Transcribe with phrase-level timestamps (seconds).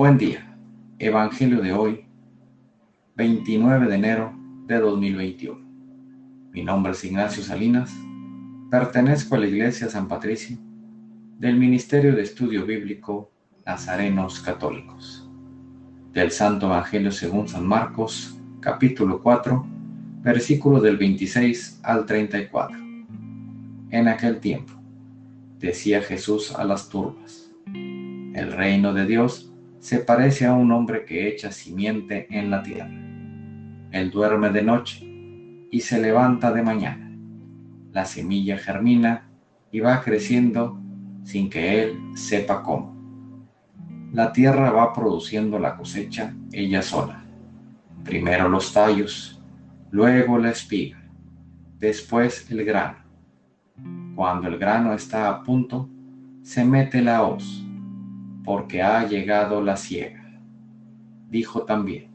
[0.00, 0.56] Buen día.
[0.98, 2.06] Evangelio de hoy,
[3.16, 4.32] 29 de enero
[4.66, 5.60] de 2021.
[6.52, 7.92] Mi nombre es Ignacio Salinas.
[8.70, 10.56] Pertenezco a la Iglesia San Patricio
[11.38, 13.30] del Ministerio de Estudio Bíblico
[13.66, 15.28] Nazarenos Católicos.
[16.14, 19.66] Del Santo Evangelio según San Marcos, capítulo 4,
[20.22, 22.74] versículos del 26 al 34.
[23.90, 24.72] En aquel tiempo,
[25.58, 29.49] decía Jesús a las turbas, el reino de Dios
[29.80, 32.90] se parece a un hombre que echa simiente en la tierra.
[33.90, 35.02] Él duerme de noche
[35.70, 37.10] y se levanta de mañana.
[37.90, 39.26] La semilla germina
[39.72, 40.78] y va creciendo
[41.24, 42.94] sin que él sepa cómo.
[44.12, 47.24] La tierra va produciendo la cosecha ella sola.
[48.04, 49.42] Primero los tallos,
[49.90, 51.02] luego la espiga,
[51.78, 52.98] después el grano.
[54.14, 55.88] Cuando el grano está a punto,
[56.42, 57.64] se mete la hoz
[58.44, 60.40] porque ha llegado la ciega.
[61.28, 62.10] Dijo también,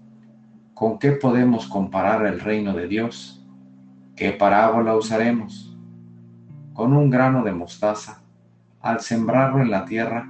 [0.73, 3.45] ¿con qué podemos comparar el reino de Dios?
[4.15, 5.77] ¿Qué parábola usaremos?
[6.73, 8.21] Con un grano de mostaza,
[8.81, 10.29] al sembrarlo en la tierra,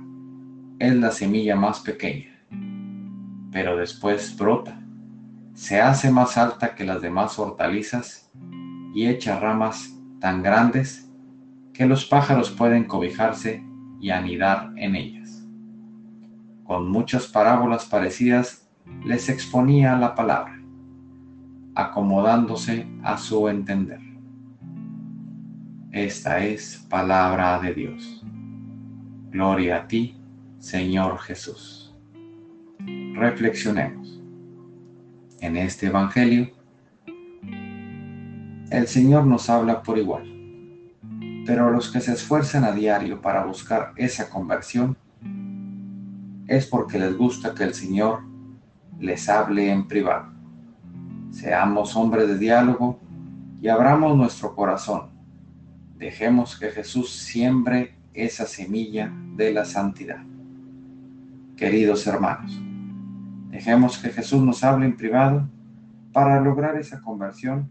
[0.79, 2.45] es la semilla más pequeña,
[3.52, 4.80] pero después brota,
[5.53, 8.30] se hace más alta que las demás hortalizas
[8.93, 11.09] y echa ramas tan grandes
[11.73, 13.63] que los pájaros pueden cobijarse
[13.99, 15.44] y anidar en ellas
[16.66, 18.67] con muchas parábolas parecidas,
[19.05, 20.59] les exponía la palabra,
[21.75, 23.99] acomodándose a su entender.
[25.91, 28.23] Esta es palabra de Dios.
[29.30, 30.17] Gloria a ti,
[30.59, 31.95] Señor Jesús.
[33.13, 34.21] Reflexionemos.
[35.41, 36.52] En este Evangelio,
[38.71, 40.25] el Señor nos habla por igual,
[41.45, 44.97] pero los que se esfuerzan a diario para buscar esa conversión
[46.47, 48.19] es porque les gusta que el Señor
[48.99, 50.31] les hable en privado.
[51.31, 52.99] Seamos hombres de diálogo
[53.61, 55.09] y abramos nuestro corazón.
[55.97, 60.23] Dejemos que Jesús siembre esa semilla de la santidad.
[61.58, 62.59] Queridos hermanos,
[63.49, 65.49] dejemos que Jesús nos hable en privado
[66.14, 67.70] para lograr esa conversión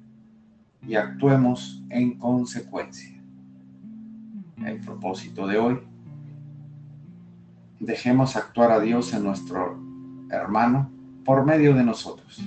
[0.87, 3.23] y actuemos en consecuencia.
[4.65, 5.81] El propósito de hoy
[7.81, 9.79] dejemos actuar a Dios en nuestro
[10.31, 10.91] hermano
[11.25, 12.43] por medio de nosotros.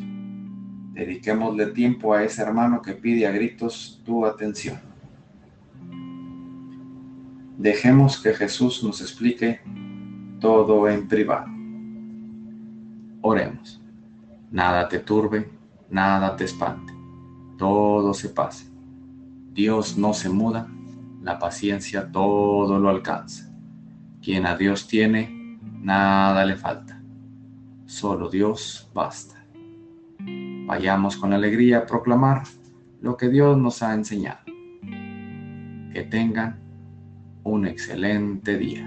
[0.94, 4.80] Dediquémosle tiempo a ese hermano que pide a gritos tu atención.
[7.58, 9.62] Dejemos que Jesús nos explique
[10.40, 11.48] todo en privado.
[13.22, 13.82] Oremos.
[14.52, 15.50] Nada te turbe,
[15.90, 16.94] nada te espante.
[17.58, 18.68] Todo se pase.
[19.52, 20.68] Dios no se muda,
[21.22, 23.52] la paciencia todo lo alcanza.
[24.28, 27.02] Quien a Dios tiene, nada le falta.
[27.86, 29.46] Solo Dios basta.
[30.66, 32.44] Vayamos con alegría a proclamar
[33.00, 34.40] lo que Dios nos ha enseñado.
[35.94, 36.60] Que tengan
[37.44, 38.86] un excelente día.